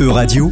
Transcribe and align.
E-Radio, 0.00 0.50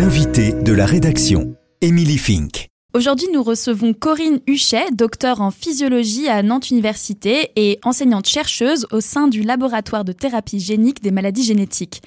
l'invité 0.00 0.52
de 0.52 0.72
la 0.72 0.84
rédaction, 0.84 1.54
Émilie 1.82 2.18
Fink. 2.18 2.66
Aujourd'hui, 2.94 3.28
nous 3.32 3.44
recevons 3.44 3.92
Corinne 3.92 4.40
Huchet, 4.48 4.86
docteur 4.92 5.40
en 5.40 5.52
physiologie 5.52 6.28
à 6.28 6.42
Nantes 6.42 6.70
Université 6.70 7.52
et 7.54 7.78
enseignante 7.84 8.26
chercheuse 8.26 8.88
au 8.90 9.00
sein 9.00 9.28
du 9.28 9.42
laboratoire 9.42 10.04
de 10.04 10.10
thérapie 10.10 10.58
génique 10.58 11.00
des 11.00 11.12
maladies 11.12 11.44
génétiques. 11.44 12.02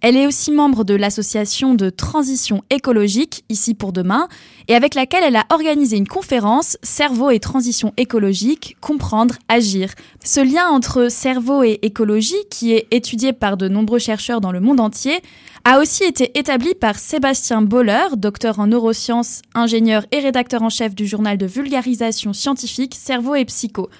Elle 0.00 0.16
est 0.16 0.26
aussi 0.26 0.52
membre 0.52 0.84
de 0.84 0.94
l'association 0.94 1.74
de 1.74 1.90
transition 1.90 2.62
écologique, 2.70 3.44
ici 3.48 3.74
pour 3.74 3.92
demain, 3.92 4.28
et 4.68 4.74
avec 4.74 4.94
laquelle 4.94 5.24
elle 5.24 5.36
a 5.36 5.46
organisé 5.50 5.96
une 5.96 6.06
conférence 6.06 6.78
Cerveau 6.82 7.30
et 7.30 7.40
transition 7.40 7.92
écologique, 7.96 8.76
comprendre, 8.80 9.36
agir. 9.48 9.90
Ce 10.24 10.40
lien 10.40 10.68
entre 10.68 11.10
cerveau 11.10 11.64
et 11.64 11.80
écologie, 11.82 12.36
qui 12.50 12.72
est 12.72 12.86
étudié 12.92 13.32
par 13.32 13.56
de 13.56 13.68
nombreux 13.68 13.98
chercheurs 13.98 14.40
dans 14.40 14.52
le 14.52 14.60
monde 14.60 14.80
entier, 14.80 15.20
a 15.70 15.80
aussi 15.80 16.02
été 16.04 16.30
établi 16.38 16.74
par 16.74 16.98
Sébastien 16.98 17.60
Boller, 17.60 18.16
docteur 18.16 18.58
en 18.58 18.68
neurosciences, 18.68 19.42
ingénieur 19.52 20.06
et 20.12 20.20
rédacteur 20.20 20.62
en 20.62 20.70
chef 20.70 20.94
du 20.94 21.06
journal 21.06 21.36
de 21.36 21.44
vulgarisation 21.44 22.32
scientifique 22.32 22.94
Cerveau 22.94 23.34
et 23.34 23.44
Psycho. 23.44 23.90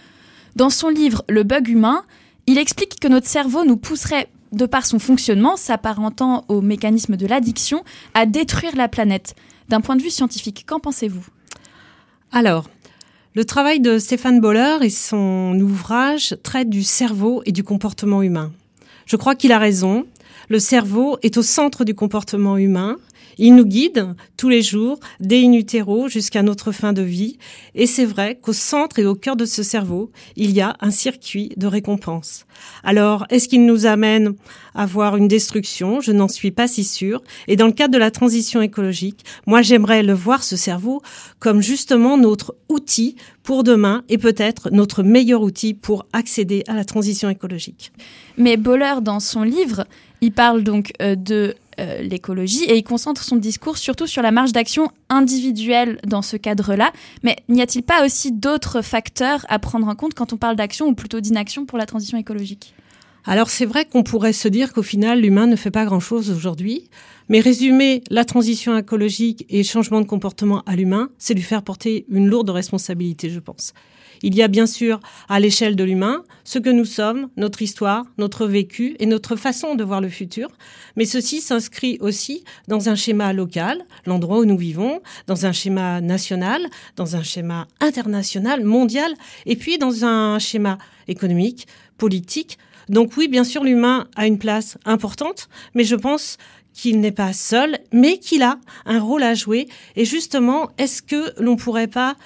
Dans 0.56 0.70
son 0.70 0.88
livre 0.88 1.24
Le 1.28 1.42
bug 1.42 1.68
humain, 1.68 2.04
il 2.46 2.56
explique 2.56 2.98
que 2.98 3.06
notre 3.06 3.26
cerveau 3.26 3.66
nous 3.66 3.76
pousserait 3.76 4.30
de 4.52 4.64
par 4.64 4.86
son 4.86 4.98
fonctionnement, 4.98 5.58
s'apparentant 5.58 6.46
au 6.48 6.62
mécanisme 6.62 7.18
de 7.18 7.26
l'addiction, 7.26 7.84
à 8.14 8.24
détruire 8.24 8.74
la 8.74 8.88
planète. 8.88 9.34
D'un 9.68 9.82
point 9.82 9.96
de 9.96 10.02
vue 10.02 10.08
scientifique, 10.08 10.64
qu'en 10.66 10.80
pensez-vous? 10.80 11.26
Alors, 12.32 12.70
le 13.34 13.44
travail 13.44 13.80
de 13.80 13.98
Stéphane 13.98 14.40
Boller 14.40 14.78
et 14.80 14.88
son 14.88 15.54
ouvrage 15.60 16.34
traitent 16.42 16.70
du 16.70 16.82
cerveau 16.82 17.42
et 17.44 17.52
du 17.52 17.62
comportement 17.62 18.22
humain. 18.22 18.52
Je 19.04 19.16
crois 19.16 19.34
qu'il 19.34 19.52
a 19.52 19.58
raison. 19.58 20.06
Le 20.48 20.58
cerveau 20.58 21.18
est 21.22 21.36
au 21.36 21.42
centre 21.42 21.84
du 21.84 21.94
comportement 21.94 22.56
humain. 22.56 22.96
Il 23.36 23.54
nous 23.54 23.66
guide 23.66 24.14
tous 24.36 24.48
les 24.48 24.62
jours, 24.62 24.98
dès 25.20 25.44
in 25.44 25.52
utero 25.52 26.08
jusqu'à 26.08 26.42
notre 26.42 26.72
fin 26.72 26.92
de 26.92 27.02
vie. 27.02 27.38
Et 27.74 27.86
c'est 27.86 28.06
vrai 28.06 28.36
qu'au 28.40 28.52
centre 28.52 28.98
et 28.98 29.06
au 29.06 29.14
cœur 29.14 29.36
de 29.36 29.44
ce 29.44 29.62
cerveau, 29.62 30.10
il 30.36 30.50
y 30.50 30.60
a 30.60 30.76
un 30.80 30.90
circuit 30.90 31.52
de 31.56 31.66
récompense. 31.68 32.46
Alors, 32.82 33.26
est-ce 33.30 33.48
qu'il 33.48 33.64
nous 33.64 33.86
amène 33.86 34.34
à 34.74 34.86
voir 34.86 35.16
une 35.16 35.28
destruction? 35.28 36.00
Je 36.00 36.10
n'en 36.10 36.28
suis 36.28 36.50
pas 36.50 36.66
si 36.66 36.82
sûre. 36.82 37.22
Et 37.46 37.54
dans 37.54 37.66
le 37.66 37.72
cadre 37.72 37.92
de 37.92 37.98
la 37.98 38.10
transition 38.10 38.60
écologique, 38.60 39.24
moi 39.46 39.62
j'aimerais 39.62 40.02
le 40.02 40.14
voir, 40.14 40.42
ce 40.42 40.56
cerveau, 40.56 41.02
comme 41.38 41.60
justement 41.62 42.16
notre 42.16 42.56
outil 42.68 43.14
pour 43.44 43.64
demain 43.64 44.02
et 44.08 44.18
peut-être 44.18 44.70
notre 44.70 45.02
meilleur 45.02 45.42
outil 45.42 45.74
pour 45.74 46.06
accéder 46.12 46.64
à 46.66 46.74
la 46.74 46.84
transition 46.84 47.30
écologique. 47.30 47.92
Mais 48.36 48.56
Boller, 48.56 48.96
dans 49.00 49.20
son 49.20 49.42
livre, 49.42 49.86
il 50.20 50.32
parle 50.32 50.62
donc 50.62 50.92
euh, 51.00 51.14
de 51.14 51.54
euh, 51.78 52.02
l'écologie 52.02 52.64
et 52.64 52.76
il 52.76 52.82
concentre 52.82 53.22
son 53.22 53.36
discours 53.36 53.78
surtout 53.78 54.06
sur 54.06 54.22
la 54.22 54.32
marge 54.32 54.52
d'action 54.52 54.90
individuelle 55.08 55.98
dans 56.04 56.22
ce 56.22 56.36
cadre-là. 56.36 56.92
Mais 57.22 57.36
n'y 57.48 57.62
a-t-il 57.62 57.82
pas 57.82 58.04
aussi 58.04 58.32
d'autres 58.32 58.82
facteurs 58.82 59.46
à 59.48 59.58
prendre 59.58 59.86
en 59.86 59.94
compte 59.94 60.14
quand 60.14 60.32
on 60.32 60.36
parle 60.36 60.56
d'action 60.56 60.86
ou 60.86 60.94
plutôt 60.94 61.20
d'inaction 61.20 61.66
pour 61.66 61.78
la 61.78 61.86
transition 61.86 62.18
écologique? 62.18 62.74
Alors 63.24 63.50
c'est 63.50 63.66
vrai 63.66 63.84
qu'on 63.84 64.02
pourrait 64.02 64.32
se 64.32 64.48
dire 64.48 64.72
qu'au 64.72 64.82
final 64.82 65.20
l'humain 65.20 65.46
ne 65.46 65.56
fait 65.56 65.70
pas 65.70 65.84
grand-chose 65.84 66.30
aujourd'hui, 66.30 66.88
mais 67.28 67.40
résumer 67.40 68.02
la 68.10 68.24
transition 68.24 68.76
écologique 68.76 69.44
et 69.50 69.62
changement 69.62 70.00
de 70.00 70.06
comportement 70.06 70.62
à 70.66 70.76
l'humain, 70.76 71.10
c'est 71.18 71.34
lui 71.34 71.42
faire 71.42 71.62
porter 71.62 72.06
une 72.08 72.26
lourde 72.26 72.50
responsabilité, 72.50 73.28
je 73.28 73.40
pense. 73.40 73.74
Il 74.22 74.34
y 74.34 74.42
a 74.42 74.48
bien 74.48 74.66
sûr 74.66 75.00
à 75.28 75.40
l'échelle 75.40 75.76
de 75.76 75.84
l'humain 75.84 76.24
ce 76.44 76.58
que 76.58 76.70
nous 76.70 76.84
sommes, 76.84 77.28
notre 77.36 77.62
histoire, 77.62 78.04
notre 78.16 78.46
vécu 78.46 78.96
et 78.98 79.06
notre 79.06 79.36
façon 79.36 79.74
de 79.74 79.84
voir 79.84 80.00
le 80.00 80.08
futur, 80.08 80.48
mais 80.96 81.04
ceci 81.04 81.40
s'inscrit 81.40 81.98
aussi 82.00 82.44
dans 82.66 82.88
un 82.88 82.94
schéma 82.94 83.32
local, 83.32 83.84
l'endroit 84.06 84.38
où 84.38 84.44
nous 84.44 84.56
vivons, 84.56 85.00
dans 85.26 85.46
un 85.46 85.52
schéma 85.52 86.00
national, 86.00 86.62
dans 86.96 87.16
un 87.16 87.22
schéma 87.22 87.68
international, 87.80 88.64
mondial, 88.64 89.12
et 89.46 89.56
puis 89.56 89.78
dans 89.78 90.04
un 90.04 90.38
schéma 90.38 90.78
économique, 91.06 91.66
politique. 91.98 92.58
Donc 92.88 93.16
oui, 93.16 93.28
bien 93.28 93.44
sûr, 93.44 93.64
l'humain 93.64 94.08
a 94.16 94.26
une 94.26 94.38
place 94.38 94.78
importante, 94.84 95.48
mais 95.74 95.84
je 95.84 95.94
pense 95.94 96.38
qu'il 96.72 97.00
n'est 97.00 97.12
pas 97.12 97.32
seul, 97.32 97.78
mais 97.92 98.18
qu'il 98.18 98.42
a 98.42 98.58
un 98.86 99.00
rôle 99.00 99.22
à 99.22 99.34
jouer. 99.34 99.68
Et 99.96 100.04
justement, 100.04 100.70
est-ce 100.78 101.02
que 101.02 101.34
l'on 101.42 101.56
pourrait 101.56 101.88
pas 101.88 102.16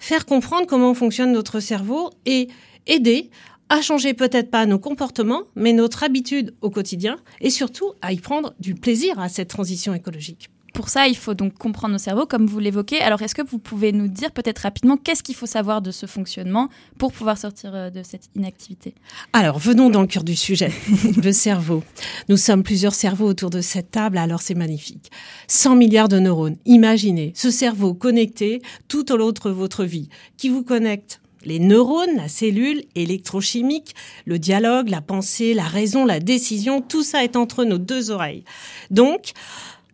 faire 0.00 0.26
comprendre 0.26 0.66
comment 0.66 0.94
fonctionne 0.94 1.30
notre 1.30 1.60
cerveau 1.60 2.10
et 2.26 2.48
aider 2.88 3.30
à 3.68 3.80
changer 3.80 4.14
peut-être 4.14 4.50
pas 4.50 4.66
nos 4.66 4.80
comportements, 4.80 5.44
mais 5.54 5.72
notre 5.72 6.02
habitude 6.02 6.56
au 6.60 6.70
quotidien 6.70 7.18
et 7.40 7.50
surtout 7.50 7.92
à 8.02 8.12
y 8.12 8.18
prendre 8.18 8.52
du 8.58 8.74
plaisir 8.74 9.20
à 9.20 9.28
cette 9.28 9.48
transition 9.48 9.94
écologique. 9.94 10.50
Pour 10.74 10.88
ça, 10.88 11.08
il 11.08 11.16
faut 11.16 11.34
donc 11.34 11.54
comprendre 11.54 11.92
nos 11.92 11.98
cerveaux, 11.98 12.26
comme 12.26 12.46
vous 12.46 12.58
l'évoquez. 12.58 13.00
Alors, 13.00 13.22
est-ce 13.22 13.34
que 13.34 13.42
vous 13.42 13.58
pouvez 13.58 13.92
nous 13.92 14.08
dire 14.08 14.30
peut-être 14.30 14.60
rapidement 14.60 14.96
qu'est-ce 14.96 15.22
qu'il 15.22 15.34
faut 15.34 15.46
savoir 15.46 15.82
de 15.82 15.90
ce 15.90 16.06
fonctionnement 16.06 16.68
pour 16.98 17.12
pouvoir 17.12 17.38
sortir 17.38 17.74
euh, 17.74 17.90
de 17.90 18.02
cette 18.02 18.28
inactivité? 18.34 18.94
Alors, 19.32 19.58
venons 19.58 19.90
dans 19.90 20.00
le 20.00 20.06
cœur 20.06 20.24
du 20.24 20.36
sujet, 20.36 20.72
le 21.22 21.32
cerveau. 21.32 21.82
Nous 22.28 22.36
sommes 22.36 22.62
plusieurs 22.62 22.94
cerveaux 22.94 23.26
autour 23.26 23.50
de 23.50 23.60
cette 23.60 23.90
table, 23.90 24.18
alors 24.18 24.42
c'est 24.42 24.54
magnifique. 24.54 25.10
100 25.48 25.76
milliards 25.76 26.08
de 26.08 26.18
neurones. 26.18 26.56
Imaginez 26.66 27.32
ce 27.34 27.50
cerveau 27.50 27.94
connecté 27.94 28.62
tout 28.88 29.12
au 29.12 29.16
long 29.16 29.32
de 29.32 29.50
votre 29.50 29.84
vie, 29.84 30.08
qui 30.36 30.48
vous 30.48 30.62
connecte 30.62 31.20
les 31.44 31.58
neurones, 31.58 32.16
la 32.16 32.28
cellule 32.28 32.82
électrochimique, 32.94 33.94
le 34.26 34.38
dialogue, 34.38 34.88
la 34.88 35.00
pensée, 35.00 35.54
la 35.54 35.64
raison, 35.64 36.04
la 36.04 36.20
décision, 36.20 36.80
tout 36.80 37.02
ça 37.02 37.24
est 37.24 37.36
entre 37.36 37.64
nos 37.64 37.78
deux 37.78 38.10
oreilles. 38.10 38.44
Donc, 38.90 39.32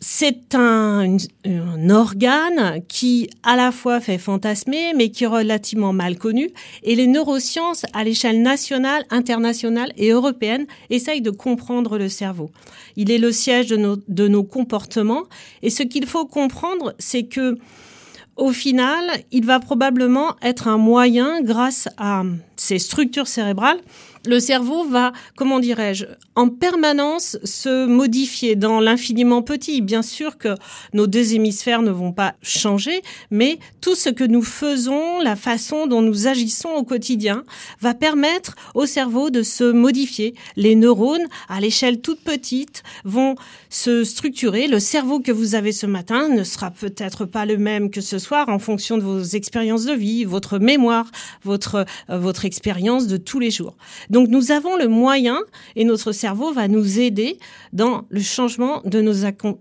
c'est 0.00 0.54
un, 0.54 1.16
organe 1.90 2.82
qui 2.88 3.30
à 3.42 3.56
la 3.56 3.72
fois 3.72 4.00
fait 4.00 4.18
fantasmer, 4.18 4.92
mais 4.94 5.10
qui 5.10 5.24
est 5.24 5.28
relativement 5.28 5.92
mal 5.92 6.18
connu. 6.18 6.50
Et 6.82 6.94
les 6.94 7.06
neurosciences, 7.06 7.84
à 7.92 8.04
l'échelle 8.04 8.42
nationale, 8.42 9.04
internationale 9.10 9.92
et 9.96 10.10
européenne, 10.10 10.66
essayent 10.90 11.22
de 11.22 11.30
comprendre 11.30 11.98
le 11.98 12.08
cerveau. 12.08 12.50
Il 12.96 13.10
est 13.10 13.18
le 13.18 13.32
siège 13.32 13.68
de 13.68 13.76
nos, 13.76 13.96
de 14.08 14.28
nos 14.28 14.44
comportements. 14.44 15.24
Et 15.62 15.70
ce 15.70 15.82
qu'il 15.82 16.06
faut 16.06 16.26
comprendre, 16.26 16.94
c'est 16.98 17.24
que 17.24 17.58
au 18.36 18.52
final, 18.52 19.22
il 19.32 19.46
va 19.46 19.60
probablement 19.60 20.36
être 20.42 20.68
un 20.68 20.76
moyen, 20.76 21.40
grâce 21.40 21.88
à 21.96 22.22
ces 22.56 22.78
structures 22.78 23.28
cérébrales, 23.28 23.80
le 24.26 24.40
cerveau 24.40 24.84
va, 24.84 25.12
comment 25.36 25.60
dirais-je, 25.60 26.06
en 26.34 26.48
permanence 26.48 27.38
se 27.44 27.86
modifier 27.86 28.56
dans 28.56 28.80
l'infiniment 28.80 29.42
petit. 29.42 29.80
Bien 29.80 30.02
sûr 30.02 30.38
que 30.38 30.54
nos 30.92 31.06
deux 31.06 31.34
hémisphères 31.34 31.82
ne 31.82 31.90
vont 31.90 32.12
pas 32.12 32.34
changer, 32.42 33.02
mais 33.30 33.58
tout 33.80 33.94
ce 33.94 34.10
que 34.10 34.24
nous 34.24 34.42
faisons, 34.42 35.20
la 35.20 35.36
façon 35.36 35.86
dont 35.86 36.02
nous 36.02 36.26
agissons 36.26 36.70
au 36.70 36.82
quotidien, 36.82 37.44
va 37.80 37.94
permettre 37.94 38.56
au 38.74 38.86
cerveau 38.86 39.30
de 39.30 39.42
se 39.42 39.64
modifier. 39.64 40.34
Les 40.56 40.74
neurones, 40.74 41.26
à 41.48 41.60
l'échelle 41.60 42.00
toute 42.00 42.20
petite, 42.20 42.82
vont 43.04 43.36
se 43.70 44.04
structurer. 44.04 44.66
Le 44.66 44.80
cerveau 44.80 45.20
que 45.20 45.32
vous 45.32 45.54
avez 45.54 45.72
ce 45.72 45.86
matin 45.86 46.28
ne 46.28 46.44
sera 46.44 46.70
peut-être 46.70 47.24
pas 47.24 47.46
le 47.46 47.56
même 47.56 47.90
que 47.90 48.00
ce 48.00 48.18
soir 48.18 48.48
en 48.48 48.58
fonction 48.58 48.98
de 48.98 49.02
vos 49.02 49.22
expériences 49.22 49.84
de 49.84 49.92
vie, 49.92 50.24
votre 50.24 50.58
mémoire, 50.58 51.10
votre, 51.44 51.86
euh, 52.10 52.18
votre 52.18 52.44
expérience 52.44 53.06
de 53.06 53.16
tous 53.16 53.38
les 53.38 53.50
jours. 53.50 53.76
Nous 54.24 54.50
avons 54.50 54.76
le 54.76 54.88
moyen 54.88 55.38
et 55.76 55.84
notre 55.84 56.12
cerveau 56.12 56.52
va 56.52 56.68
nous 56.68 57.00
aider 57.00 57.38
dans 57.72 58.04
le 58.08 58.20
changement 58.20 58.82
de 58.84 59.00
nos, 59.00 59.14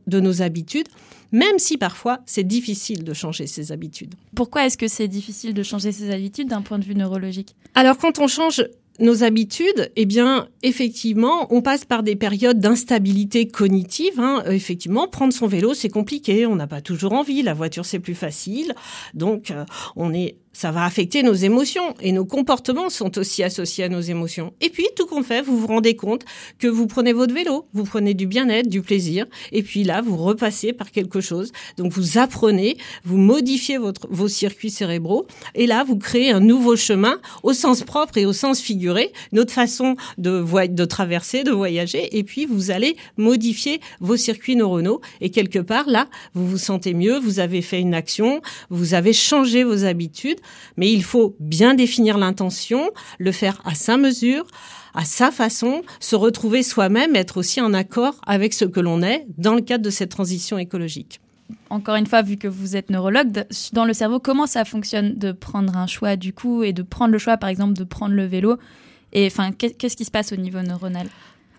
de 0.08 0.20
nos 0.20 0.42
habitudes 0.42 0.88
même 1.32 1.60
si 1.60 1.78
parfois 1.78 2.20
c'est 2.26 2.46
difficile 2.46 3.04
de 3.04 3.14
changer 3.14 3.46
ses 3.46 3.74
habitudes. 3.74 4.16
Pourquoi 4.36 4.66
est-ce 4.66 4.78
que 4.78 4.88
c'est 4.88 5.10
difficile 5.10 5.54
de 5.54 5.64
changer 5.64 5.92
ses 5.92 6.12
habitudes 6.12 6.48
d'un 6.48 6.62
point 6.62 6.80
de 6.80 6.86
vue 6.86 6.96
neurologique? 6.96 7.56
Alors 7.74 7.98
quand 7.98 8.20
on 8.20 8.28
change 8.28 8.64
nos 9.00 9.24
habitudes, 9.24 9.92
eh 9.98 10.06
bien, 10.06 10.48
effectivement, 10.64 11.54
on 11.54 11.62
passe 11.62 11.84
par 11.84 12.04
des 12.04 12.16
périodes 12.16 12.60
d'instabilité 12.60 13.48
cognitive. 13.48 14.20
Hein. 14.20 14.44
Effectivement, 14.50 15.08
prendre 15.08 15.34
son 15.34 15.48
vélo, 15.48 15.74
c'est 15.74 15.90
compliqué. 15.90 16.46
On 16.46 16.56
n'a 16.56 16.68
pas 16.68 16.80
toujours 16.82 17.14
envie. 17.14 17.42
La 17.42 17.54
voiture, 17.54 17.86
c'est 17.86 18.00
plus 18.00 18.16
facile. 18.16 18.74
Donc, 19.14 19.52
euh, 19.52 19.66
on 19.98 20.14
est 20.14 20.38
ça 20.56 20.72
va 20.72 20.86
affecter 20.86 21.22
nos 21.22 21.34
émotions 21.34 21.96
et 22.00 22.14
nos 22.14 22.24
comportements 22.24 22.90
sont 22.90 23.18
aussi 23.18 23.44
associés 23.44 23.84
à 23.84 23.90
nos 23.90 24.00
émotions. 24.00 24.54
Et 24.62 24.70
puis, 24.70 24.88
tout 24.96 25.06
compte 25.06 25.26
fait, 25.26 25.42
vous 25.42 25.60
vous 25.60 25.68
rendez 25.68 25.98
compte 25.98 26.24
que 26.60 26.68
vous 26.68 26.88
prenez 26.88 27.12
votre 27.12 27.34
vélo, 27.34 27.68
vous 27.74 27.84
prenez 27.84 28.14
du 28.14 28.26
bien-être, 28.26 28.70
du 28.70 28.82
plaisir, 28.82 29.26
et 29.52 29.64
puis 29.64 29.84
là, 29.84 30.02
vous 30.02 30.16
repassez 30.16 30.72
par 30.72 30.92
quelque 30.92 31.20
chose. 31.20 31.52
Donc, 31.76 31.92
vous 31.92 32.18
apprenez, 32.18 32.78
vous 33.04 33.18
modifiez 33.18 33.78
votre, 33.78 34.08
vos 34.10 34.30
circuits 34.30 34.70
cérébraux, 34.70 35.28
et 35.56 35.68
là, 35.68 35.84
vous 35.84 35.98
créez 35.98 36.32
un 36.32 36.40
nouveau 36.40 36.78
chemin 36.78 37.20
au 37.44 37.52
sens 37.52 37.84
propre 37.84 38.18
et 38.18 38.26
au 38.26 38.32
sens 38.32 38.62
figuré, 38.62 39.12
notre 39.34 39.52
façon 39.52 39.98
de, 40.18 40.68
de 40.68 40.86
traverser, 40.86 41.44
de 41.44 41.52
voyager, 41.52 42.18
et 42.18 42.24
puis 42.24 42.46
vous 42.46 42.72
allez 42.72 42.96
modifier 43.18 43.82
vos 44.00 44.16
circuits 44.16 44.56
neuronaux, 44.56 45.02
et 45.20 45.32
quelque 45.32 45.60
part, 45.60 45.90
là, 45.90 46.08
vous 46.34 46.48
vous 46.48 46.58
sentez 46.58 46.94
mieux, 46.94 47.20
vous 47.20 47.42
avez 47.42 47.62
fait 47.62 47.82
une 47.82 47.94
action, 47.94 48.42
vous 48.70 48.94
avez 48.94 49.12
changé 49.12 49.66
vos 49.66 49.84
habitudes, 49.84 50.40
mais 50.78 50.92
il 50.92 51.04
faut 51.04 51.36
bien 51.40 51.74
définir 51.74 52.18
l'intention, 52.18 52.92
le 53.20 53.32
faire 53.32 53.62
à 53.66 53.76
sa 53.76 53.98
mesure, 53.98 54.46
à 54.94 55.06
sa 55.06 55.32
façon, 55.32 55.84
se 56.00 56.16
retrouver 56.16 56.64
soi-même, 56.64 57.16
être 57.16 57.38
aussi 57.38 57.62
en 57.62 57.74
accord 57.74 58.16
avec 58.26 58.54
ce 58.54 58.66
que 58.66 58.80
l'on 58.80 59.02
est 59.02 59.26
dans 59.38 59.54
le 59.54 59.62
cadre 59.62 59.84
de 59.84 59.90
cette 59.90 60.10
transition 60.10 60.58
écologique. 60.58 61.20
Encore 61.70 61.96
une 61.96 62.08
fois, 62.08 62.22
vu 62.22 62.38
que 62.38 62.48
vous 62.48 62.76
êtes 62.76 62.90
neurologue, 62.90 63.46
dans 63.74 63.86
le 63.86 63.94
cerveau, 63.94 64.20
comment 64.20 64.48
ça 64.48 64.66
fonctionne 64.66 65.16
de 65.16 65.32
prendre 65.32 65.78
un 65.78 65.88
choix 65.88 66.16
du 66.16 66.34
coup 66.34 66.64
et 66.64 66.74
de 66.74 66.82
prendre 66.82 67.12
le 67.12 67.20
choix, 67.20 67.38
par 67.38 67.50
exemple, 67.50 67.74
de 67.74 67.84
prendre 67.84 68.16
le 68.16 68.26
vélo 68.26 68.58
Et 69.14 69.28
enfin, 69.28 69.52
qu'est-ce 69.52 69.96
qui 69.96 70.06
se 70.06 70.12
passe 70.12 70.32
au 70.32 70.38
niveau 70.38 70.62
neuronal? 70.62 71.08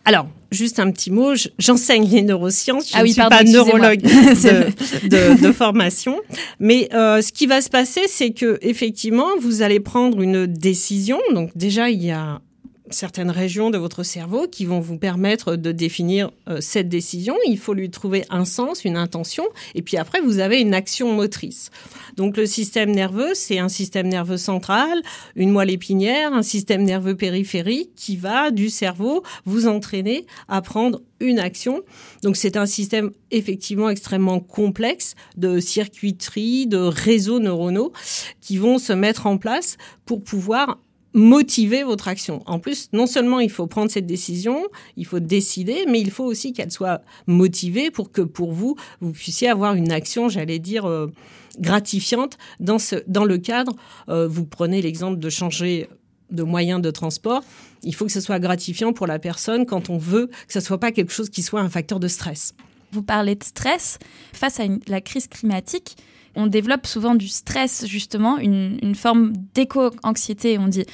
Alors, 0.06 0.28
juste 0.52 0.78
un 0.78 0.92
petit 0.92 1.10
mot, 1.10 1.34
j'enseigne 1.58 2.08
les 2.08 2.22
neurosciences, 2.22 2.90
je 2.90 2.96
ah 2.96 3.02
ne 3.02 3.08
suis 3.08 3.20
pas 3.20 3.42
neurologue 3.42 4.00
de, 4.02 5.42
de, 5.42 5.52
formation, 5.52 6.20
mais 6.60 6.88
euh, 6.94 7.20
ce 7.20 7.32
qui 7.32 7.48
va 7.48 7.60
se 7.60 7.68
passer, 7.68 8.02
c'est 8.06 8.30
que 8.30 8.56
effectivement, 8.62 9.26
vous 9.40 9.62
allez 9.62 9.80
prendre 9.80 10.22
une 10.22 10.46
décision. 10.46 11.18
Donc 11.34 11.50
déjà, 11.56 11.90
il 11.90 12.04
y 12.04 12.12
a 12.12 12.40
certaines 12.90 13.30
régions 13.30 13.70
de 13.70 13.78
votre 13.78 14.02
cerveau 14.02 14.46
qui 14.50 14.64
vont 14.64 14.80
vous 14.80 14.98
permettre 14.98 15.56
de 15.56 15.72
définir 15.72 16.30
euh, 16.48 16.58
cette 16.60 16.88
décision. 16.88 17.36
Il 17.46 17.58
faut 17.58 17.74
lui 17.74 17.90
trouver 17.90 18.24
un 18.30 18.44
sens, 18.44 18.84
une 18.84 18.96
intention, 18.96 19.44
et 19.74 19.82
puis 19.82 19.96
après, 19.96 20.20
vous 20.20 20.38
avez 20.38 20.60
une 20.60 20.74
action 20.74 21.12
motrice. 21.12 21.70
Donc 22.16 22.36
le 22.36 22.46
système 22.46 22.90
nerveux, 22.90 23.34
c'est 23.34 23.58
un 23.58 23.68
système 23.68 24.08
nerveux 24.08 24.36
central, 24.36 25.02
une 25.34 25.50
moelle 25.50 25.70
épinière, 25.70 26.32
un 26.32 26.42
système 26.42 26.82
nerveux 26.82 27.16
périphérique 27.16 27.90
qui 27.96 28.16
va 28.16 28.50
du 28.50 28.70
cerveau 28.70 29.22
vous 29.44 29.66
entraîner 29.66 30.26
à 30.48 30.62
prendre 30.62 31.00
une 31.20 31.38
action. 31.38 31.82
Donc 32.22 32.36
c'est 32.36 32.56
un 32.56 32.66
système 32.66 33.10
effectivement 33.30 33.90
extrêmement 33.90 34.40
complexe 34.40 35.14
de 35.36 35.60
circuiterie, 35.60 36.66
de 36.66 36.78
réseaux 36.78 37.38
neuronaux 37.38 37.92
qui 38.40 38.58
vont 38.58 38.78
se 38.78 38.92
mettre 38.92 39.26
en 39.26 39.38
place 39.38 39.76
pour 40.04 40.22
pouvoir 40.22 40.78
motiver 41.16 41.82
votre 41.82 42.08
action. 42.08 42.42
En 42.44 42.58
plus, 42.58 42.90
non 42.92 43.06
seulement 43.06 43.40
il 43.40 43.50
faut 43.50 43.66
prendre 43.66 43.90
cette 43.90 44.06
décision, 44.06 44.68
il 44.98 45.06
faut 45.06 45.18
décider, 45.18 45.86
mais 45.88 45.98
il 45.98 46.10
faut 46.10 46.24
aussi 46.24 46.52
qu'elle 46.52 46.70
soit 46.70 47.00
motivée 47.26 47.90
pour 47.90 48.12
que 48.12 48.20
pour 48.20 48.52
vous, 48.52 48.76
vous 49.00 49.12
puissiez 49.12 49.48
avoir 49.48 49.74
une 49.74 49.92
action, 49.92 50.28
j'allais 50.28 50.58
dire, 50.58 50.84
euh, 50.84 51.10
gratifiante 51.58 52.36
dans, 52.60 52.78
ce, 52.78 52.96
dans 53.06 53.24
le 53.24 53.38
cadre. 53.38 53.74
Euh, 54.10 54.28
vous 54.28 54.44
prenez 54.44 54.82
l'exemple 54.82 55.18
de 55.18 55.30
changer 55.30 55.88
de 56.30 56.42
moyen 56.42 56.80
de 56.80 56.90
transport. 56.90 57.42
Il 57.82 57.94
faut 57.94 58.04
que 58.04 58.12
ce 58.12 58.20
soit 58.20 58.38
gratifiant 58.38 58.92
pour 58.92 59.06
la 59.06 59.18
personne 59.18 59.64
quand 59.64 59.88
on 59.88 59.96
veut 59.96 60.26
que 60.26 60.52
ce 60.52 60.60
soit 60.60 60.78
pas 60.78 60.92
quelque 60.92 61.12
chose 61.12 61.30
qui 61.30 61.42
soit 61.42 61.62
un 61.62 61.70
facteur 61.70 61.98
de 61.98 62.08
stress. 62.08 62.54
Vous 62.92 63.02
parlez 63.02 63.36
de 63.36 63.44
stress 63.44 63.98
face 64.34 64.60
à 64.60 64.64
la 64.86 65.00
crise 65.00 65.28
climatique 65.28 65.96
on 66.36 66.46
développe 66.46 66.86
souvent 66.86 67.14
du 67.14 67.28
stress, 67.28 67.86
justement, 67.86 68.38
une, 68.38 68.94
forme 68.94 69.32
d'éco-anxiété, 69.54 70.58
on 70.58 70.68
dit. 70.68 70.84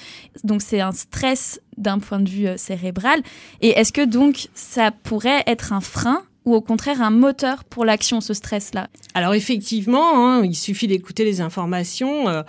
Donc 0.45 0.63
c'est 0.63 0.81
un 0.81 0.93
stress 0.93 1.61
d'un 1.77 1.99
point 1.99 2.21
de 2.21 2.29
vue 2.29 2.47
euh, 2.47 2.57
cérébral. 2.57 3.23
Et 3.61 3.71
est-ce 3.71 3.93
que 3.93 4.05
donc 4.05 4.49
ça 4.55 4.91
pourrait 4.91 5.43
être 5.47 5.73
un 5.73 5.81
frein 5.81 6.23
ou 6.45 6.55
au 6.55 6.61
contraire 6.61 7.01
un 7.01 7.11
moteur 7.11 7.65
pour 7.65 7.85
l'action, 7.85 8.21
ce 8.21 8.35
stress-là? 8.35 8.89
Alors 9.15 9.35
effectivement, 9.35 10.17
hein, 10.17 10.45
il 10.45 10.57
suffit 10.57 10.89
d'écouter 10.89 11.25
les 11.25 11.41
informations. 11.41 12.29
Euh, 12.29 12.43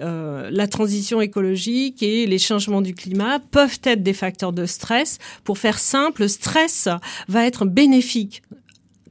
euh, 0.00 0.50
la 0.52 0.66
transition 0.66 1.20
écologique 1.20 2.02
et 2.02 2.26
les 2.26 2.38
changements 2.38 2.82
du 2.82 2.94
climat 2.94 3.38
peuvent 3.38 3.80
être 3.84 4.02
des 4.02 4.12
facteurs 4.12 4.52
de 4.52 4.66
stress. 4.66 5.18
Pour 5.44 5.58
faire 5.58 5.78
simple, 5.78 6.22
le 6.22 6.28
stress 6.28 6.88
va 7.28 7.46
être 7.46 7.64
bénéfique 7.64 8.42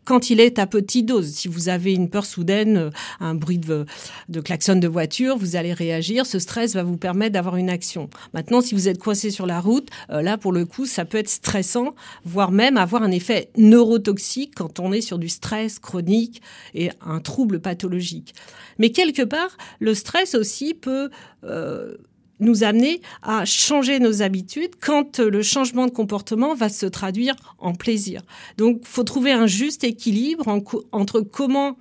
quand 0.07 0.29
il 0.29 0.39
est 0.39 0.57
à 0.57 0.65
petite 0.67 1.05
dose. 1.05 1.27
Si 1.27 1.49
vous 1.49 1.67
avez 1.67 1.93
une 1.93 2.09
peur 2.09 2.25
soudaine, 2.25 2.77
euh, 2.77 2.89
un 3.19 3.35
bruit 3.35 3.57
de, 3.57 3.85
de 4.29 4.39
de 4.39 4.87
voiture, 4.87 5.37
vous 5.37 5.57
allez 5.57 5.73
réagir. 5.73 6.25
Ce 6.25 6.39
stress 6.39 6.75
va 6.75 6.83
vous 6.83 6.95
permettre 6.95 7.33
d'avoir 7.33 7.57
une 7.57 7.69
action. 7.69 8.09
Maintenant, 8.33 8.61
si 8.61 8.73
vous 8.73 8.87
êtes 8.87 8.99
coincé 8.99 9.31
sur 9.31 9.45
la 9.45 9.59
route, 9.59 9.89
euh, 10.09 10.21
là, 10.21 10.37
pour 10.37 10.53
le 10.53 10.65
coup, 10.65 10.85
ça 10.85 11.03
peut 11.03 11.17
être 11.17 11.29
stressant, 11.29 11.93
voire 12.23 12.51
même 12.51 12.77
avoir 12.77 13.03
un 13.03 13.11
effet 13.11 13.49
neurotoxique 13.57 14.53
quand 14.55 14.79
on 14.79 14.93
est 14.93 15.01
sur 15.01 15.19
du 15.19 15.27
stress 15.27 15.77
chronique 15.77 16.41
et 16.73 16.89
un 17.01 17.19
trouble 17.19 17.59
pathologique. 17.59 18.33
Mais 18.79 18.91
quelque 18.91 19.23
part, 19.23 19.57
le 19.79 19.93
stress 19.93 20.35
aussi 20.35 20.73
peut 20.73 21.09
euh, 21.43 21.97
nous 22.39 22.63
amener 22.63 23.01
à 23.21 23.45
changer 23.45 23.99
nos 23.99 24.21
habitudes 24.21 24.71
quand 24.79 25.19
le 25.19 25.41
changement 25.41 25.85
de 25.85 25.91
comportement 25.91 26.53
va 26.55 26.69
se 26.69 26.85
traduire 26.85 27.35
en 27.59 27.73
plaisir. 27.73 28.21
Donc, 28.57 28.81
faut 28.83 29.03
trouver 29.03 29.31
un 29.31 29.47
juste 29.47 29.83
équilibre 29.83 30.47
entre 30.91 31.21
comment 31.21 31.77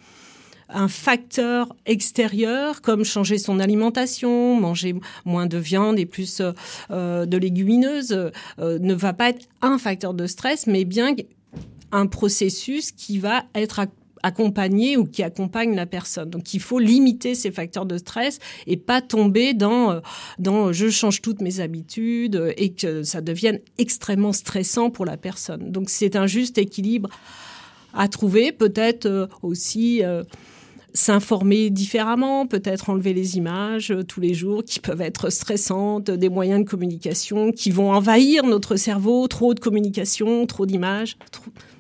un 0.68 0.88
facteur 0.88 1.74
extérieur 1.86 2.82
comme 2.82 3.04
changer 3.04 3.38
son 3.38 3.60
alimentation, 3.60 4.58
manger 4.60 4.96
moins 5.24 5.46
de 5.46 5.58
viande 5.58 5.98
et 5.98 6.06
plus 6.06 6.42
euh, 6.90 7.26
de 7.26 7.36
légumineuses 7.36 8.12
euh, 8.58 8.78
ne 8.78 8.94
va 8.94 9.12
pas 9.12 9.30
être 9.30 9.46
un 9.62 9.78
facteur 9.78 10.14
de 10.14 10.26
stress, 10.26 10.66
mais 10.66 10.84
bien 10.84 11.14
un 11.92 12.06
processus 12.06 12.90
qui 12.90 13.18
va 13.18 13.44
être 13.54 13.80
accompagner 14.22 14.96
ou 14.96 15.04
qui 15.04 15.22
accompagne 15.22 15.74
la 15.74 15.86
personne. 15.86 16.30
Donc 16.30 16.54
il 16.54 16.60
faut 16.60 16.78
limiter 16.78 17.34
ces 17.34 17.50
facteurs 17.50 17.86
de 17.86 17.98
stress 17.98 18.38
et 18.66 18.76
pas 18.76 19.00
tomber 19.00 19.54
dans 19.54 19.90
euh, 19.92 20.00
dans 20.38 20.72
je 20.72 20.88
change 20.88 21.22
toutes 21.22 21.40
mes 21.40 21.60
habitudes 21.60 22.54
et 22.56 22.72
que 22.72 23.02
ça 23.02 23.20
devienne 23.20 23.60
extrêmement 23.78 24.32
stressant 24.32 24.90
pour 24.90 25.04
la 25.04 25.16
personne. 25.16 25.70
Donc 25.70 25.90
c'est 25.90 26.16
un 26.16 26.26
juste 26.26 26.58
équilibre 26.58 27.08
à 27.94 28.08
trouver, 28.08 28.52
peut-être 28.52 29.06
euh, 29.06 29.26
aussi 29.42 30.04
euh, 30.04 30.22
s'informer 30.92 31.70
différemment, 31.70 32.46
peut-être 32.46 32.90
enlever 32.90 33.12
les 33.12 33.36
images 33.36 33.94
tous 34.08 34.20
les 34.20 34.34
jours 34.34 34.64
qui 34.64 34.80
peuvent 34.80 35.00
être 35.02 35.30
stressantes, 35.30 36.10
des 36.10 36.28
moyens 36.28 36.64
de 36.64 36.68
communication 36.68 37.52
qui 37.52 37.70
vont 37.70 37.92
envahir 37.92 38.44
notre 38.44 38.76
cerveau, 38.76 39.28
trop 39.28 39.54
de 39.54 39.60
communication, 39.60 40.46
trop 40.46 40.66
d'images. 40.66 41.16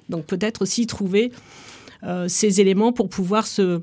Donc 0.08 0.24
peut-être 0.26 0.62
aussi 0.62 0.86
trouver 0.86 1.32
euh, 1.32 1.75
ces 2.28 2.60
éléments 2.60 2.92
pour 2.92 3.08
pouvoir 3.08 3.46
se 3.46 3.82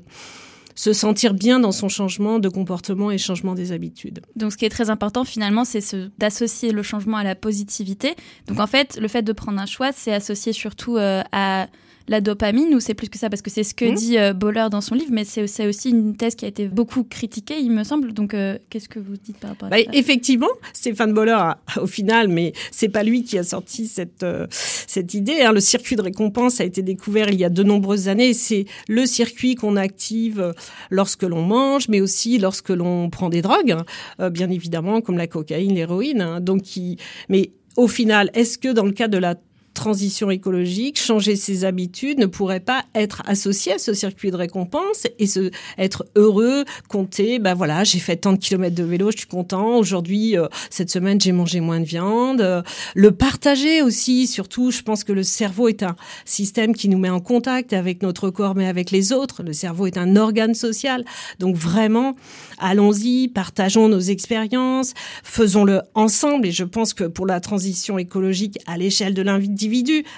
se 0.74 0.92
sentir 0.92 1.34
bien 1.34 1.60
dans 1.60 1.72
son 1.72 1.88
changement 1.88 2.38
de 2.38 2.48
comportement 2.48 3.10
et 3.10 3.18
changement 3.18 3.54
des 3.54 3.72
habitudes. 3.72 4.20
Donc 4.36 4.52
ce 4.52 4.56
qui 4.56 4.64
est 4.64 4.70
très 4.70 4.90
important 4.90 5.24
finalement, 5.24 5.64
c'est 5.64 5.82
d'associer 6.18 6.72
le 6.72 6.82
changement 6.82 7.16
à 7.16 7.24
la 7.24 7.34
positivité. 7.34 8.14
Donc 8.48 8.60
en 8.60 8.66
fait, 8.66 8.98
le 9.00 9.08
fait 9.08 9.22
de 9.22 9.32
prendre 9.32 9.60
un 9.60 9.66
choix, 9.66 9.92
c'est 9.92 10.12
associé 10.12 10.52
surtout 10.52 10.96
euh, 10.96 11.22
à 11.32 11.68
la 12.08 12.20
dopamine 12.20 12.74
ou 12.74 12.80
c'est 12.80 12.94
plus 12.94 13.08
que 13.08 13.18
ça 13.18 13.30
Parce 13.30 13.42
que 13.42 13.50
c'est 13.50 13.64
ce 13.64 13.74
que 13.74 13.84
mmh. 13.84 13.94
dit 13.94 14.18
euh, 14.18 14.32
Boller 14.32 14.66
dans 14.70 14.80
son 14.80 14.94
livre, 14.94 15.10
mais 15.12 15.24
c'est 15.24 15.66
aussi 15.66 15.90
une 15.90 16.16
thèse 16.16 16.34
qui 16.34 16.44
a 16.44 16.48
été 16.48 16.68
beaucoup 16.68 17.04
critiquée, 17.04 17.58
il 17.58 17.70
me 17.70 17.84
semble. 17.84 18.12
Donc, 18.12 18.34
euh, 18.34 18.58
qu'est-ce 18.70 18.88
que 18.88 18.98
vous 18.98 19.16
dites 19.16 19.38
par 19.38 19.50
rapport 19.50 19.68
à 19.68 19.70
bah, 19.70 19.76
ça? 19.78 19.90
Effectivement, 19.92 20.48
Stéphane 20.72 21.14
Boller, 21.14 21.52
au 21.80 21.86
final, 21.86 22.28
mais 22.28 22.52
c'est 22.70 22.88
pas 22.88 23.02
lui 23.02 23.24
qui 23.24 23.38
a 23.38 23.42
sorti 23.42 23.86
cette, 23.86 24.22
euh, 24.22 24.46
cette 24.50 25.14
idée. 25.14 25.40
Hein. 25.42 25.52
Le 25.52 25.60
circuit 25.60 25.96
de 25.96 26.02
récompense 26.02 26.60
a 26.60 26.64
été 26.64 26.82
découvert 26.82 27.30
il 27.30 27.38
y 27.38 27.44
a 27.44 27.50
de 27.50 27.62
nombreuses 27.62 28.08
années. 28.08 28.34
C'est 28.34 28.66
le 28.88 29.06
circuit 29.06 29.54
qu'on 29.54 29.76
active 29.76 30.52
lorsque 30.90 31.22
l'on 31.22 31.42
mange, 31.42 31.88
mais 31.88 32.00
aussi 32.00 32.38
lorsque 32.38 32.70
l'on 32.70 33.08
prend 33.10 33.28
des 33.28 33.42
drogues, 33.42 33.72
hein. 34.18 34.30
bien 34.30 34.50
évidemment, 34.50 35.00
comme 35.00 35.16
la 35.16 35.26
cocaïne, 35.26 35.74
l'héroïne. 35.74 36.20
Hein. 36.20 36.40
Donc, 36.40 36.62
qui... 36.62 36.98
mais 37.28 37.50
au 37.76 37.88
final, 37.88 38.30
est-ce 38.34 38.58
que 38.58 38.68
dans 38.68 38.84
le 38.84 38.92
cas 38.92 39.08
de 39.08 39.18
la 39.18 39.34
transition 39.74 40.30
écologique, 40.30 40.98
changer 40.98 41.36
ses 41.36 41.64
habitudes 41.64 42.18
ne 42.18 42.26
pourrait 42.26 42.60
pas 42.60 42.84
être 42.94 43.22
associé 43.26 43.72
à 43.72 43.78
ce 43.78 43.92
circuit 43.92 44.30
de 44.30 44.36
récompense 44.36 45.06
et 45.18 45.26
se, 45.26 45.50
être 45.76 46.06
heureux, 46.16 46.64
compter, 46.88 47.38
ben 47.38 47.54
voilà, 47.54 47.84
j'ai 47.84 47.98
fait 47.98 48.16
tant 48.16 48.32
de 48.32 48.38
kilomètres 48.38 48.76
de 48.76 48.84
vélo, 48.84 49.10
je 49.10 49.18
suis 49.18 49.26
content. 49.26 49.76
Aujourd'hui, 49.76 50.38
euh, 50.38 50.46
cette 50.70 50.90
semaine, 50.90 51.20
j'ai 51.20 51.32
mangé 51.32 51.60
moins 51.60 51.80
de 51.80 51.84
viande. 51.84 52.40
Euh, 52.40 52.62
le 52.94 53.10
partager 53.10 53.82
aussi, 53.82 54.26
surtout, 54.26 54.70
je 54.70 54.82
pense 54.82 55.04
que 55.04 55.12
le 55.12 55.22
cerveau 55.22 55.68
est 55.68 55.82
un 55.82 55.96
système 56.24 56.74
qui 56.74 56.88
nous 56.88 56.98
met 56.98 57.10
en 57.10 57.20
contact 57.20 57.72
avec 57.72 58.02
notre 58.02 58.30
corps, 58.30 58.54
mais 58.54 58.66
avec 58.66 58.90
les 58.90 59.12
autres. 59.12 59.42
Le 59.42 59.52
cerveau 59.52 59.86
est 59.86 59.98
un 59.98 60.16
organe 60.16 60.54
social. 60.54 61.04
Donc 61.40 61.56
vraiment, 61.56 62.14
allons-y, 62.58 63.28
partageons 63.28 63.88
nos 63.88 64.00
expériences, 64.00 64.94
faisons-le 65.22 65.82
ensemble. 65.94 66.46
Et 66.46 66.52
je 66.52 66.64
pense 66.64 66.94
que 66.94 67.04
pour 67.04 67.26
la 67.26 67.40
transition 67.40 67.98
écologique 67.98 68.58
à 68.66 68.78
l'échelle 68.78 69.14
de 69.14 69.22
l'individu, 69.22 69.63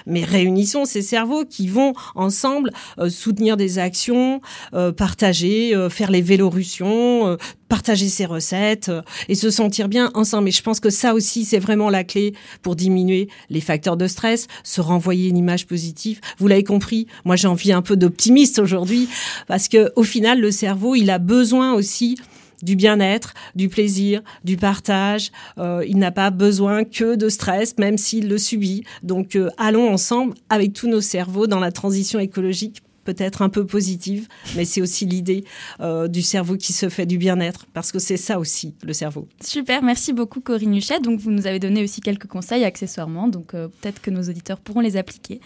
mais 0.05 0.23
réunissons 0.23 0.85
ces 0.85 1.01
cerveaux 1.01 1.45
qui 1.45 1.67
vont 1.67 1.93
ensemble 2.15 2.71
euh, 2.99 3.09
soutenir 3.09 3.57
des 3.57 3.79
actions, 3.79 4.41
euh, 4.73 4.91
partager, 4.91 5.75
euh, 5.75 5.89
faire 5.89 6.11
les 6.11 6.21
vélorussions, 6.21 7.37
partager 7.69 8.07
ses 8.09 8.25
recettes 8.25 8.91
et 9.27 9.35
se 9.35 9.49
sentir 9.49 9.89
bien 9.89 10.11
ensemble. 10.13 10.49
Et 10.49 10.51
je 10.51 10.61
pense 10.61 10.79
que 10.79 10.89
ça 10.89 11.13
aussi, 11.13 11.45
c'est 11.45 11.59
vraiment 11.59 11.89
la 11.89 12.03
clé 12.03 12.33
pour 12.61 12.75
diminuer 12.75 13.27
les 13.49 13.61
facteurs 13.61 13.97
de 13.97 14.07
stress, 14.07 14.47
se 14.63 14.81
renvoyer 14.81 15.29
une 15.29 15.37
image 15.37 15.67
positive. 15.67 16.19
Vous 16.37 16.47
l'avez 16.47 16.63
compris, 16.63 17.07
moi 17.25 17.35
j'ai 17.35 17.47
envie 17.47 17.71
un 17.71 17.81
peu 17.81 17.97
d'optimiste 17.97 18.59
aujourd'hui 18.59 19.09
parce 19.47 19.67
que 19.67 19.91
au 19.95 20.03
final, 20.03 20.39
le 20.39 20.51
cerveau, 20.51 20.95
il 20.95 21.09
a 21.09 21.19
besoin 21.19 21.73
aussi 21.73 22.17
du 22.63 22.75
bien-être, 22.75 23.33
du 23.55 23.69
plaisir, 23.69 24.21
du 24.43 24.57
partage. 24.57 25.31
Euh, 25.57 25.83
il 25.87 25.97
n'a 25.97 26.11
pas 26.11 26.29
besoin 26.29 26.83
que 26.83 27.15
de 27.15 27.29
stress, 27.29 27.77
même 27.77 27.97
s'il 27.97 28.27
le 28.27 28.37
subit. 28.37 28.83
Donc 29.03 29.35
euh, 29.35 29.49
allons 29.57 29.89
ensemble 29.89 30.33
avec 30.49 30.73
tous 30.73 30.87
nos 30.87 31.01
cerveaux 31.01 31.47
dans 31.47 31.59
la 31.59 31.71
transition 31.71 32.19
écologique 32.19 32.81
peut-être 33.07 33.41
un 33.41 33.47
peu 33.47 33.65
positive, 33.65 34.27
mais 34.57 34.65
c'est 34.65 34.81
aussi 34.81 35.05
l'idée 35.05 35.45
euh, 35.79 36.09
du 36.09 36.21
cerveau 36.21 36.57
qui 36.57 36.73
se 36.73 36.89
fait 36.89 37.05
du 37.05 37.17
bien-être, 37.17 37.65
parce 37.73 37.93
que 37.93 37.99
c'est 37.99 38.17
ça 38.17 38.37
aussi, 38.37 38.75
le 38.83 38.91
cerveau. 38.91 39.29
Super, 39.41 39.81
merci 39.81 40.11
beaucoup 40.11 40.41
Corinne 40.41 40.75
Huchet. 40.75 40.99
Donc 40.99 41.21
vous 41.21 41.31
nous 41.31 41.47
avez 41.47 41.59
donné 41.59 41.81
aussi 41.83 42.01
quelques 42.01 42.27
conseils 42.27 42.65
accessoirement, 42.65 43.29
donc 43.29 43.53
euh, 43.53 43.69
peut-être 43.69 44.01
que 44.01 44.11
nos 44.11 44.23
auditeurs 44.23 44.59
pourront 44.59 44.81
les 44.81 44.97
appliquer. 44.97 45.39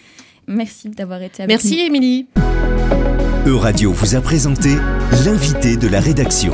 Merci 0.47 0.89
d'avoir 0.89 1.21
été 1.21 1.43
avec 1.43 1.63
nous. 1.63 1.69
Merci 1.69 1.85
Émilie. 1.85 2.27
Euradio 3.45 3.91
vous 3.91 4.15
a 4.15 4.21
présenté 4.21 4.69
l'invité 5.23 5.77
de 5.77 5.87
la 5.87 5.99
rédaction. 5.99 6.53